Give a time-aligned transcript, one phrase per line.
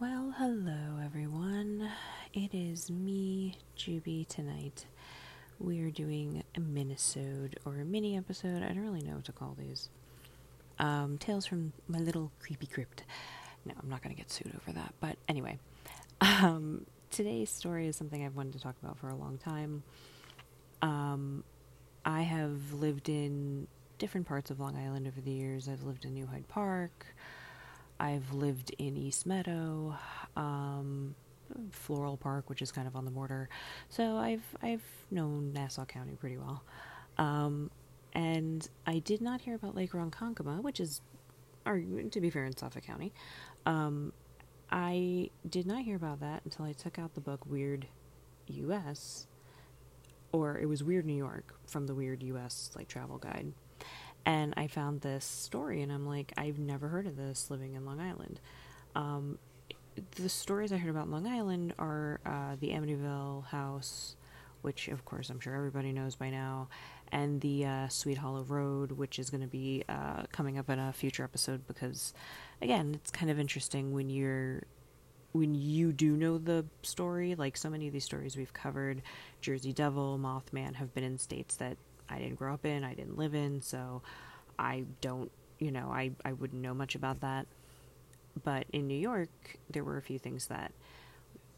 [0.00, 1.88] Well, hello everyone.
[2.32, 4.86] It is me, Juby, tonight.
[5.60, 8.62] We are doing a minisode or a mini episode.
[8.64, 9.88] I don't really know what to call these.
[10.80, 13.04] Um, tales from my little creepy crypt.
[13.64, 14.94] No, I'm not going to get sued over that.
[15.00, 15.58] But anyway,
[16.20, 19.84] um, today's story is something I've wanted to talk about for a long time.
[20.82, 21.44] Um,
[22.04, 23.68] I have lived in
[23.98, 25.68] different parts of Long Island over the years.
[25.68, 27.06] I've lived in New Hyde Park.
[27.98, 29.96] I've lived in East Meadow,
[30.36, 31.14] um,
[31.70, 33.48] Floral Park, which is kind of on the border.
[33.88, 36.62] So I've I've known Nassau County pretty well.
[37.18, 37.70] Um,
[38.12, 41.00] and I did not hear about Lake Ronkonkoma, which is,
[41.66, 43.12] or to be fair, in Suffolk County.
[43.66, 44.12] Um,
[44.70, 47.86] I did not hear about that until I took out the book Weird
[48.46, 49.26] U.S.
[50.32, 52.70] or it was Weird New York from the Weird U.S.
[52.76, 53.52] like travel guide
[54.26, 57.84] and I found this story, and I'm like, I've never heard of this living in
[57.84, 58.40] Long Island.
[58.94, 59.38] Um,
[60.16, 64.16] the stories I heard about Long Island are uh, the Amityville house,
[64.62, 66.68] which of course I'm sure everybody knows by now,
[67.12, 70.78] and the uh, Sweet Hollow Road, which is going to be uh, coming up in
[70.78, 72.14] a future episode because,
[72.62, 74.62] again, it's kind of interesting when you're
[75.32, 77.34] when you do know the story.
[77.34, 79.02] Like so many of these stories we've covered,
[79.40, 81.76] Jersey Devil, Mothman have been in states that
[82.08, 84.02] I didn't grow up in, I didn't live in, so
[84.58, 87.46] I don't, you know, I, I wouldn't know much about that.
[88.42, 89.30] But in New York,
[89.70, 90.72] there were a few things that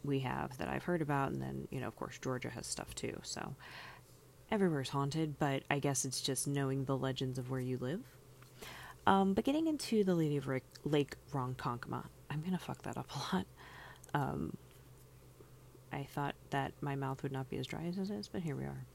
[0.03, 2.93] we have that I've heard about, and then, you know, of course, Georgia has stuff
[2.95, 3.55] too, so
[4.51, 8.01] everywhere's haunted, but I guess it's just knowing the legends of where you live.
[9.05, 13.09] Um, but getting into the Lady of Lake, Lake Ronkonkoma, I'm gonna fuck that up
[13.15, 13.45] a lot.
[14.13, 14.55] Um,
[15.91, 18.55] I thought that my mouth would not be as dry as it is, but here
[18.55, 18.85] we are.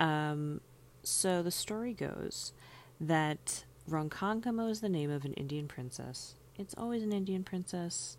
[0.00, 0.60] Um,
[1.02, 2.52] so the story goes
[3.00, 6.34] that Ronkonkoma is the name of an Indian princess.
[6.56, 8.16] It's always an Indian princess.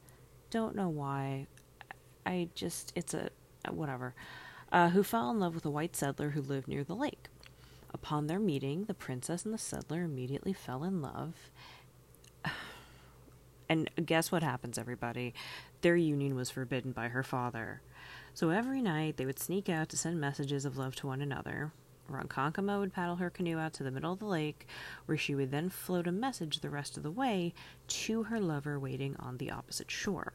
[0.49, 1.47] Don't know why.
[2.25, 3.29] I just, it's a,
[3.69, 4.13] whatever.
[4.71, 7.27] Uh, who fell in love with a white settler who lived near the lake.
[7.93, 11.35] Upon their meeting, the princess and the settler immediately fell in love.
[13.69, 15.33] And guess what happens, everybody?
[15.81, 17.81] Their union was forbidden by her father.
[18.33, 21.71] So every night they would sneak out to send messages of love to one another.
[22.09, 24.67] Ronkonkoma would paddle her canoe out to the middle of the lake,
[25.05, 27.53] where she would then float a message the rest of the way
[27.87, 30.33] to her lover waiting on the opposite shore.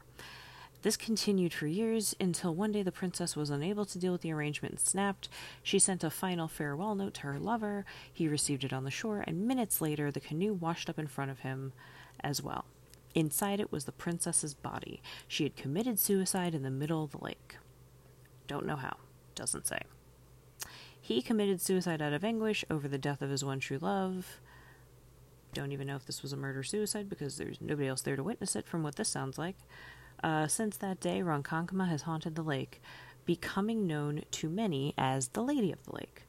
[0.82, 4.32] This continued for years until one day the princess was unable to deal with the
[4.32, 5.28] arrangement and snapped.
[5.62, 7.84] She sent a final farewell note to her lover.
[8.12, 11.30] He received it on the shore, and minutes later the canoe washed up in front
[11.30, 11.72] of him
[12.20, 12.64] as well.
[13.14, 15.02] Inside it was the princess's body.
[15.28, 17.56] She had committed suicide in the middle of the lake.
[18.46, 18.96] Don't know how.
[19.34, 19.80] Doesn't say.
[21.00, 24.40] He committed suicide out of anguish over the death of his one true love.
[25.52, 28.22] Don't even know if this was a murder suicide because there's nobody else there to
[28.22, 29.56] witness it, from what this sounds like.
[30.22, 32.80] Uh, since that day, Ronkonkoma has haunted the lake,
[33.24, 36.22] becoming known to many as the Lady of the Lake.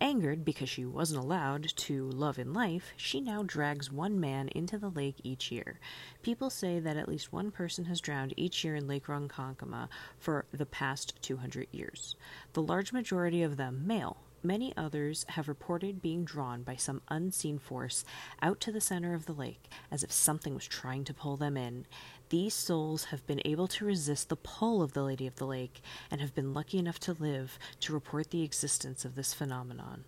[0.00, 4.76] Angered because she wasn't allowed to love in life, she now drags one man into
[4.76, 5.80] the lake each year.
[6.22, 10.44] People say that at least one person has drowned each year in Lake Ronkonkoma for
[10.52, 12.14] the past 200 years.
[12.52, 14.18] The large majority of them male.
[14.42, 18.04] Many others have reported being drawn by some unseen force
[18.40, 21.56] out to the center of the lake, as if something was trying to pull them
[21.56, 21.86] in.
[22.28, 25.80] These souls have been able to resist the pull of the Lady of the Lake
[26.10, 30.04] and have been lucky enough to live to report the existence of this phenomenon.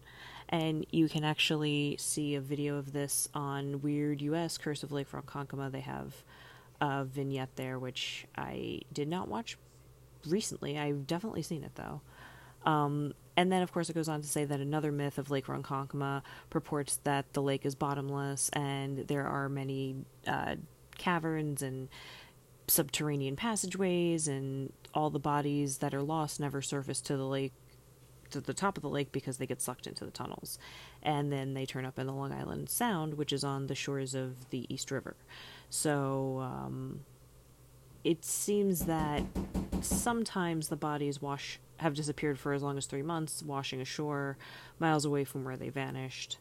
[0.49, 5.13] And you can actually see a video of this on Weird US Curse of Lake
[5.13, 5.71] Ronkonkoma.
[5.71, 6.25] They have
[6.81, 9.57] a vignette there, which I did not watch
[10.27, 10.77] recently.
[10.77, 12.01] I've definitely seen it though.
[12.65, 15.47] Um, and then, of course, it goes on to say that another myth of Lake
[15.47, 19.95] Ronkonkoma purports that the lake is bottomless and there are many
[20.27, 20.57] uh,
[20.99, 21.89] caverns and
[22.67, 27.53] subterranean passageways, and all the bodies that are lost never surface to the lake,
[28.31, 30.59] to the top of the lake, because they get sucked into the tunnels.
[31.03, 34.15] And then they turn up in the Long Island Sound, which is on the shores
[34.15, 35.17] of the East River.
[35.71, 37.01] So, um,
[38.05, 39.23] it seems that
[39.81, 44.37] sometimes the bodies wash have disappeared for as long as three months, washing ashore
[44.79, 46.39] miles away from where they vanished.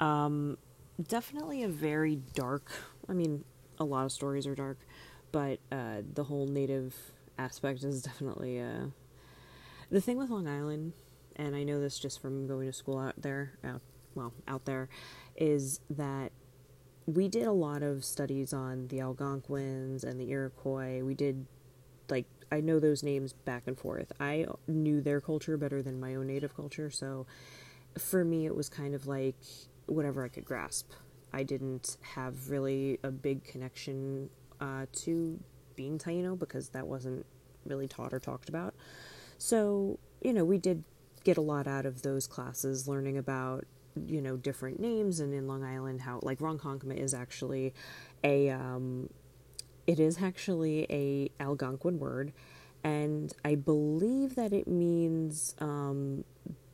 [0.00, 0.58] Um,
[1.02, 2.70] definitely a very dark.
[3.08, 3.44] I mean,
[3.78, 4.78] a lot of stories are dark,
[5.32, 6.94] but uh, the whole native
[7.38, 8.86] aspect is definitely uh,
[9.90, 10.92] the thing with Long Island.
[11.36, 13.80] And I know this just from going to school out there, out,
[14.14, 14.88] well, out there,
[15.36, 16.30] is that
[17.06, 21.02] we did a lot of studies on the Algonquins and the Iroquois.
[21.02, 21.46] We did,
[22.08, 24.12] like, I know those names back and forth.
[24.20, 27.26] I knew their culture better than my own native culture, so
[27.98, 29.36] for me, it was kind of like
[29.86, 30.90] whatever I could grasp.
[31.34, 35.40] I didn't have really a big connection uh, to
[35.74, 37.26] being Taino because that wasn't
[37.66, 38.74] really taught or talked about.
[39.36, 40.84] So, you know, we did
[41.24, 43.64] get a lot out of those classes, learning about,
[44.06, 47.74] you know, different names and in Long Island how, like, Ronkonkoma is actually
[48.22, 49.10] a, um,
[49.86, 52.32] it is actually a Algonquin word,
[52.84, 56.24] and I believe that it means um,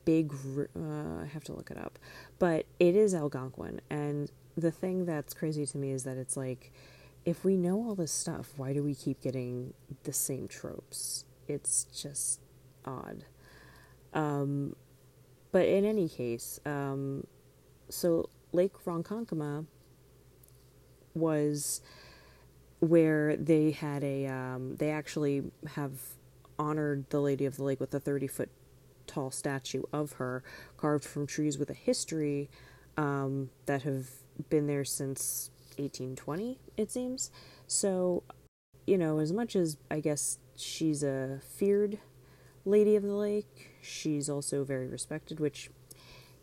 [0.05, 0.33] big.
[0.77, 1.99] Uh, I have to look it up,
[2.39, 3.81] but it is Algonquin.
[3.89, 4.31] And
[4.61, 6.73] the thing that's crazy to me is that it's like,
[7.25, 9.75] if we know all this stuff, why do we keep getting
[10.05, 11.25] the same tropes?
[11.49, 12.41] It's just
[12.85, 13.25] odd.
[14.15, 14.77] Um,
[15.53, 17.27] but in any case, um,
[17.89, 19.67] so Lake Ronkonkoma
[21.15, 21.81] was
[22.79, 25.43] where they had a um, they actually
[25.75, 25.93] have
[26.59, 28.51] honored the Lady of the Lake with a 30 foot
[29.07, 30.43] tall statue of her
[30.77, 32.49] carved from trees with a history
[32.97, 34.09] um, that have
[34.49, 37.31] been there since 1820 it seems
[37.67, 38.23] so
[38.87, 41.99] you know as much as i guess she's a feared
[42.65, 45.71] lady of the lake she's also very respected which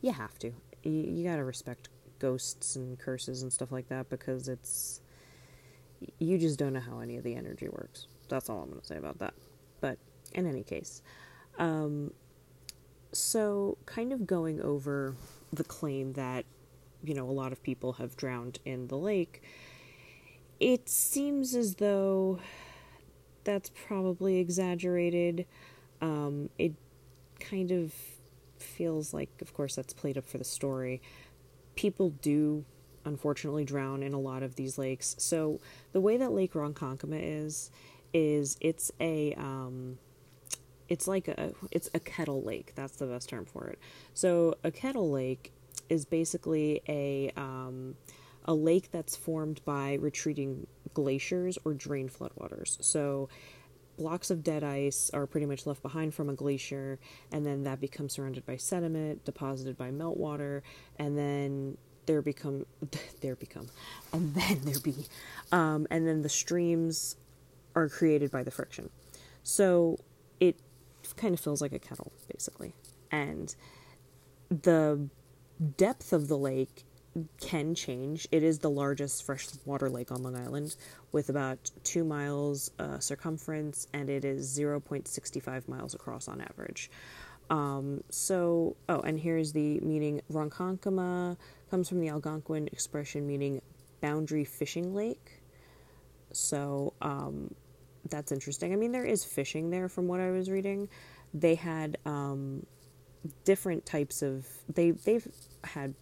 [0.02, 0.54] you have to
[0.84, 1.90] you, you got to respect
[2.20, 5.02] ghosts and curses and stuff like that because it's
[6.20, 8.08] you just don't know how any of the energy works.
[8.30, 9.34] That's all I'm to say about that.
[9.82, 9.98] But
[10.34, 11.02] in any case,
[11.58, 12.14] um,
[13.12, 15.16] so kind of going over
[15.52, 16.46] the claim that,
[17.04, 19.42] you know, a lot of people have drowned in the lake,
[20.60, 22.40] it seems as though
[23.44, 25.46] that's probably exaggerated.
[26.02, 26.74] Um, it
[27.40, 27.94] kind of
[28.60, 31.02] feels like, of course, that's played up for the story.
[31.76, 32.66] People do
[33.06, 35.16] unfortunately drown in a lot of these lakes.
[35.18, 35.60] So
[35.94, 37.72] the way that Lake Ronkonkoma is
[38.14, 39.98] is it's a um,
[40.90, 42.74] it's like a it's a kettle lake.
[42.76, 43.80] That's the best term for it.
[44.14, 45.54] So a kettle lake
[45.90, 47.96] is basically a um,
[48.46, 52.82] a lake that's formed by retreating glaciers or drained floodwaters.
[52.84, 53.30] So
[53.98, 57.00] blocks of dead ice are pretty much left behind from a glacier,
[57.32, 60.62] and then that becomes surrounded by sediment deposited by meltwater,
[60.98, 61.78] and then
[62.08, 62.66] there become
[63.22, 63.68] there become
[64.12, 64.96] and then there be
[65.52, 67.16] um, and then the streams
[67.76, 68.90] are created by the friction
[69.44, 70.00] so
[70.40, 70.58] it
[71.16, 72.74] kind of feels like a kettle basically
[73.12, 73.56] and
[74.50, 75.08] the
[75.78, 76.84] depth of the lake
[77.42, 80.76] can change it is the largest freshwater lake on long island
[81.12, 86.92] with about two miles uh, circumference and it is 0.65 miles across on average
[87.50, 91.38] um, so oh and here's the meaning ronkonkoma
[91.72, 93.62] comes from the Algonquin expression meaning
[94.02, 95.42] boundary fishing lake.
[96.32, 97.54] So um,
[98.10, 98.74] that's interesting.
[98.74, 100.90] I mean, there is fishing there from what I was reading.
[101.34, 102.66] They had um,
[103.44, 105.28] different types of they they've
[105.64, 105.94] had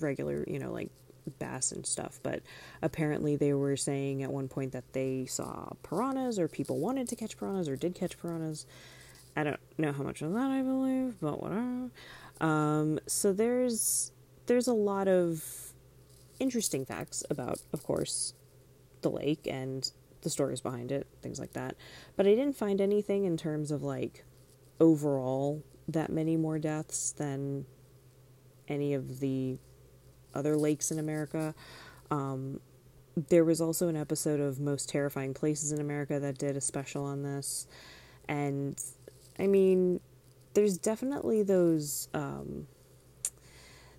[0.00, 0.90] regular you know like
[1.38, 2.42] bass and stuff, but
[2.82, 7.16] apparently they were saying at one point that they saw piranhas or people wanted to
[7.16, 8.66] catch piranhas or did catch piranhas.
[9.36, 11.90] I don't know how much of that I believe, but whatever.
[12.40, 14.12] Um, so there's
[14.46, 15.72] there's a lot of
[16.38, 18.34] interesting facts about, of course,
[19.02, 19.90] the lake and
[20.22, 21.76] the stories behind it, things like that.
[22.16, 24.24] But I didn't find anything in terms of like
[24.80, 27.66] overall that many more deaths than
[28.68, 29.58] any of the
[30.34, 31.54] other lakes in America.
[32.10, 32.60] Um,
[33.28, 37.04] there was also an episode of Most Terrifying Places in America that did a special
[37.04, 37.66] on this.
[38.28, 38.82] And
[39.38, 40.00] I mean,
[40.54, 42.66] there's definitely those um,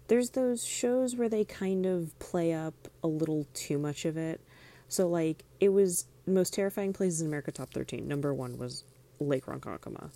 [0.07, 4.41] there's those shows where they kind of play up a little too much of it.
[4.87, 8.07] So like it was most terrifying places in America top 13.
[8.07, 8.83] Number 1 was
[9.19, 10.11] Lake Ronkonkoma.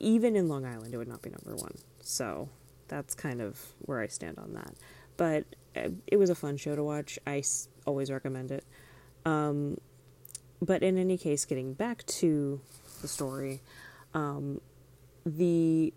[0.00, 1.72] Even in Long Island it would not be number 1.
[2.00, 2.48] So
[2.88, 4.74] that's kind of where I stand on that.
[5.16, 5.44] But
[5.76, 7.18] uh, it was a fun show to watch.
[7.26, 7.42] I
[7.86, 8.64] always recommend it.
[9.24, 9.78] Um,
[10.60, 12.60] but in any case, getting back to
[13.02, 13.60] the story,
[14.14, 14.60] um,
[15.24, 15.92] the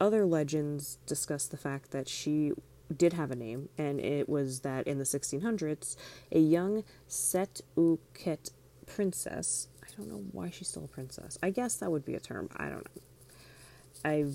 [0.00, 2.52] other legends discuss the fact that she
[2.94, 5.96] did have a name, and it was that in the 1600s,
[6.30, 8.50] a young Setauket
[8.86, 9.68] princess.
[9.82, 11.38] I don't know why she's still a princess.
[11.42, 12.48] I guess that would be a term.
[12.56, 13.02] I don't know.
[14.04, 14.26] I,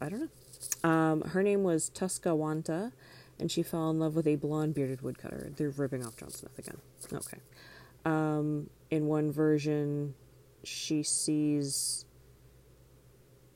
[0.00, 0.88] I don't know.
[0.88, 2.92] Um, her name was Tuska Wanta,
[3.38, 5.52] and she fell in love with a blonde bearded woodcutter.
[5.56, 6.78] They're ripping off John Smith again.
[7.12, 7.38] Okay.
[8.04, 10.14] Um, in one version,
[10.62, 12.06] she sees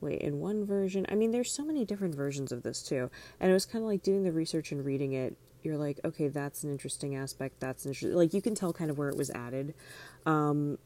[0.01, 3.09] wait, in one version, I mean, there's so many different versions of this too.
[3.39, 5.37] And it was kind of like doing the research and reading it.
[5.63, 7.59] You're like, okay, that's an interesting aspect.
[7.59, 8.13] That's interesting.
[8.13, 9.75] Like you can tell kind of where it was added.
[10.25, 10.79] Um,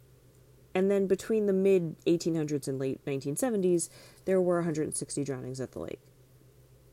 [0.76, 3.90] and then between the mid 1800s and late 1970s,
[4.26, 6.02] there were 160 drownings at the lake.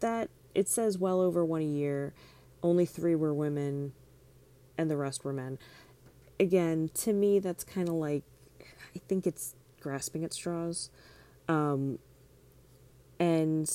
[0.00, 2.14] That it says well over one a year.
[2.62, 3.92] Only three were women,
[4.78, 5.58] and the rest were men.
[6.38, 8.24] again, to me, that's kind of like,
[8.94, 10.90] I think it's grasping at straws.
[11.48, 11.98] Um,
[13.18, 13.70] and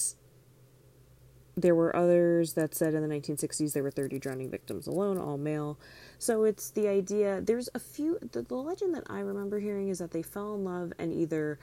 [1.58, 5.40] there were others that said in the 1960s there were 30 drowning victims alone, all
[5.40, 5.80] male.
[6.20, 7.42] So it's the idea.
[7.42, 8.20] There's a few.
[8.32, 11.58] The, the legend that I remember hearing is that they fell in love and either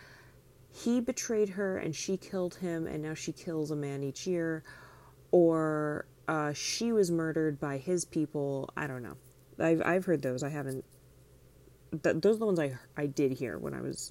[0.72, 4.64] he betrayed her and she killed him and now she kills a man each year,
[5.30, 8.70] or uh, she was murdered by his people.
[8.76, 9.16] I don't know.
[9.60, 10.42] I've I've heard those.
[10.42, 10.84] I haven't.
[12.02, 14.10] Th- those are the ones I I did hear when I was.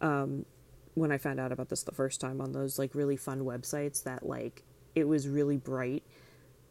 [0.00, 0.46] Um,
[0.94, 4.02] when I found out about this the first time on those like really fun websites
[4.04, 4.62] that like
[4.96, 6.02] it was really bright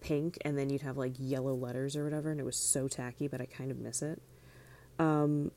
[0.02, 3.28] pink and then you'd have like yellow letters or whatever and it was so tacky
[3.28, 4.22] but i kind of miss it.
[5.00, 5.52] Um,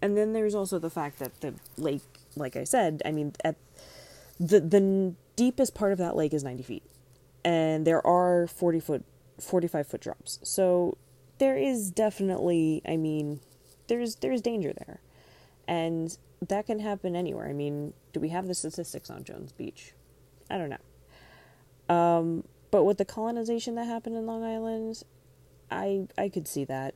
[0.00, 2.02] and then there's also the fact that the lake
[2.36, 3.56] like i said i mean at
[4.38, 6.82] the the deepest part of that lake is 90 feet
[7.44, 9.04] and there are 40 foot
[9.40, 10.40] 45 foot drops.
[10.42, 10.98] So
[11.38, 13.40] there is definitely i mean
[13.86, 15.00] there's there's danger there
[15.66, 16.16] and
[16.46, 17.48] that can happen anywhere.
[17.48, 19.94] I mean do we have the statistics on jones beach?
[20.50, 20.78] I don't know
[21.88, 25.02] um, but with the colonization that happened in Long Island,
[25.70, 26.94] I I could see that.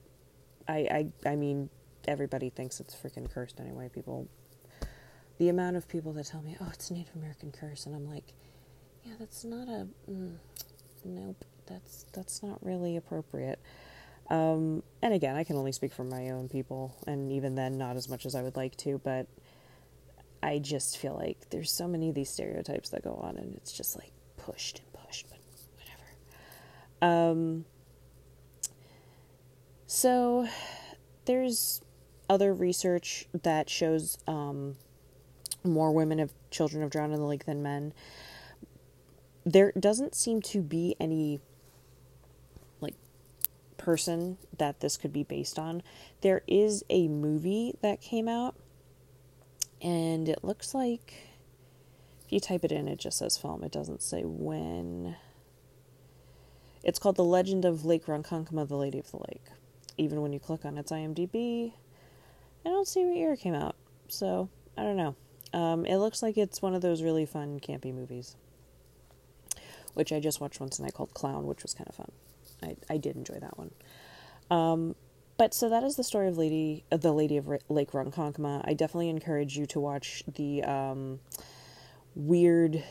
[0.69, 1.71] I I I mean,
[2.07, 3.89] everybody thinks it's freaking cursed anyway.
[3.89, 4.29] People,
[5.39, 8.35] the amount of people that tell me, "Oh, it's Native American curse," and I'm like,
[9.05, 10.37] "Yeah, that's not a mm,
[11.05, 11.45] nope.
[11.67, 13.59] That's that's not really appropriate."
[14.31, 17.97] Um, and again, I can only speak for my own people, and even then, not
[17.97, 18.99] as much as I would like to.
[19.03, 19.27] But
[20.43, 23.73] I just feel like there's so many of these stereotypes that go on, and it's
[23.73, 24.13] just like
[24.45, 25.39] pushed and pushed, but
[27.01, 27.31] whatever.
[27.31, 27.65] Um,
[29.87, 30.49] so
[31.27, 31.83] there's
[32.29, 34.77] other research that shows um,
[35.65, 37.93] more women of children have drowned in the lake than men.
[39.45, 41.41] There doesn't seem to be any
[42.81, 42.95] like
[43.77, 45.83] person that this could be based on.
[46.21, 48.57] There is a movie that came out
[49.81, 51.32] and it looks like
[52.33, 53.63] you type it in, it just says film.
[53.63, 55.17] It doesn't say when.
[56.83, 59.45] It's called The Legend of Lake Ronkonkoma, the Lady of the Lake.
[59.99, 61.75] Even when you click on its IMDb,
[62.65, 63.77] I don't see what year it came out.
[64.09, 64.49] So,
[64.79, 65.15] I don't know.
[65.53, 68.35] Um, it looks like it's one of those really fun, campy movies.
[69.93, 72.13] Which I just watched once tonight called Clown, which was kind of fun.
[72.63, 73.71] I, I did enjoy that one.
[74.51, 74.97] Um,
[75.37, 78.63] but so that is the story of Lady, uh, the Lady of Lake Ronkonkoma.
[78.65, 81.21] I definitely encourage you to watch the um,
[82.15, 82.83] weird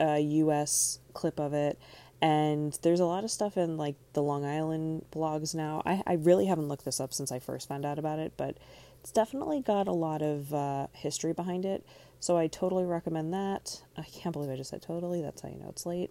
[0.00, 1.78] uh, US clip of it.
[2.20, 5.82] And there's a lot of stuff in like the Long Island blogs now.
[5.86, 8.58] I, I really haven't looked this up since I first found out about it, but
[9.00, 11.86] it's definitely got a lot of uh, history behind it.
[12.20, 13.82] So I totally recommend that.
[13.96, 15.22] I can't believe I just said totally.
[15.22, 16.10] That's how you know it's late.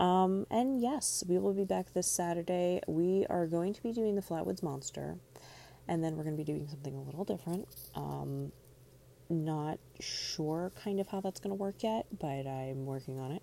[0.00, 2.80] Um, and yes, we will be back this Saturday.
[2.86, 5.16] We are going to be doing the Flatwoods Monster,
[5.88, 7.68] and then we're going to be doing something a little different.
[7.94, 8.52] Um,
[9.28, 13.42] not sure kind of how that's going to work yet, but I'm working on it.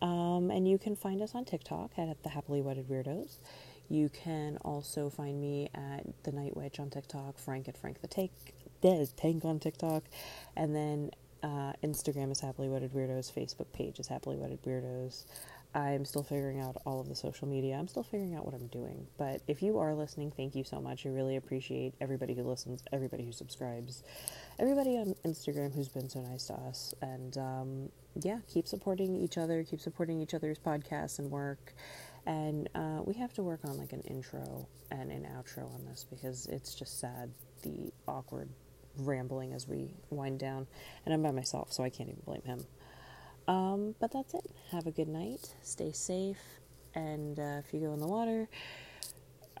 [0.00, 3.38] Um, and you can find us on TikTok at the Happily Wedded Weirdos.
[3.88, 8.08] You can also find me at the Night Witch on TikTok, Frank at Frank the
[8.08, 8.32] Take,
[8.80, 10.04] the Tank on TikTok,
[10.56, 11.10] and then
[11.42, 15.24] uh, Instagram is Happily Wedded Weirdos, Facebook page is Happily Wedded Weirdos.
[15.74, 17.76] I'm still figuring out all of the social media.
[17.76, 19.06] I'm still figuring out what I'm doing.
[19.18, 21.04] But if you are listening, thank you so much.
[21.04, 24.02] I really appreciate everybody who listens, everybody who subscribes,
[24.58, 26.94] everybody on Instagram who's been so nice to us.
[27.00, 27.88] And um,
[28.22, 31.74] yeah, keep supporting each other, keep supporting each other's podcasts and work.
[32.26, 36.04] And uh, we have to work on like an intro and an outro on this
[36.08, 37.30] because it's just sad
[37.62, 38.48] the awkward
[38.96, 40.66] rambling as we wind down.
[41.04, 42.66] And I'm by myself, so I can't even blame him.
[43.46, 44.44] Um, but that's it.
[44.72, 45.54] Have a good night.
[45.62, 46.40] Stay safe.
[46.94, 48.48] And uh, if you go in the water,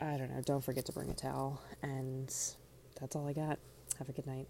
[0.00, 1.62] I don't know, don't forget to bring a towel.
[1.82, 2.26] And
[3.00, 3.58] that's all I got.
[3.98, 4.46] Have a good night.